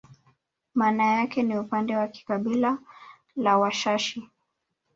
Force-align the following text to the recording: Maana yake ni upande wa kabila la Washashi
Maana 0.75 1.05
yake 1.05 1.43
ni 1.43 1.57
upande 1.57 1.95
wa 1.95 2.07
kabila 2.27 2.77
la 3.35 3.57
Washashi 3.57 4.29